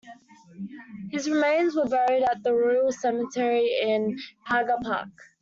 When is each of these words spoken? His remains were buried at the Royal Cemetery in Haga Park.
His 1.11 1.29
remains 1.29 1.75
were 1.75 1.87
buried 1.87 2.23
at 2.23 2.41
the 2.41 2.51
Royal 2.53 2.91
Cemetery 2.91 3.69
in 3.83 4.17
Haga 4.45 4.77
Park. 4.83 5.09